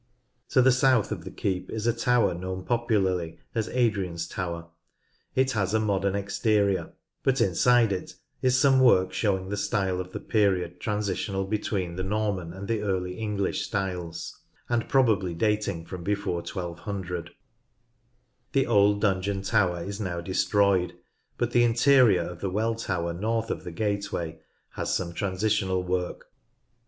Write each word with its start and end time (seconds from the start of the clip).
To 0.49 0.63
the 0.63 0.71
south 0.71 1.11
of 1.11 1.25
the 1.25 1.29
keep 1.29 1.69
is 1.69 1.85
a 1.85 1.93
tower 1.93 2.33
known 2.33 2.63
popularly 2.63 3.37
as 3.53 3.69
Adrian's 3.69 4.27
tower. 4.27 4.65
It 5.35 5.51
has 5.51 5.75
a 5.75 5.79
modern 5.79 6.15
exterior, 6.15 6.93
but 7.21 7.39
inside 7.39 7.91
it 7.93 8.15
is 8.41 8.59
some 8.59 8.79
work 8.79 9.13
showing 9.13 9.49
the 9.49 9.57
style 9.57 10.01
of 10.01 10.11
the 10.11 10.19
period 10.19 10.79
transitional 10.79 11.45
between 11.45 11.97
the 11.97 12.03
Norman 12.03 12.51
and 12.51 12.67
the 12.67 12.81
Early 12.81 13.19
English 13.19 13.67
styles, 13.67 14.39
and 14.67 14.89
probably 14.89 15.35
dating 15.35 15.85
from 15.85 16.03
before 16.03 16.37
1200. 16.41 17.29
The 18.53 18.65
old 18.65 19.01
dungeon 19.01 19.43
tower 19.43 19.83
is 19.83 19.99
now 19.99 20.19
destroyed, 20.19 20.97
but 21.37 21.51
the 21.51 21.63
interior 21.63 22.23
of 22.23 22.39
the 22.41 22.49
Well 22.49 22.73
Tower 22.73 23.13
north 23.13 23.51
of 23.51 23.63
the 23.63 23.71
gateway 23.71 24.39
has 24.71 24.95
some 24.95 25.13
transitional 25.13 25.83
work. 25.83 26.31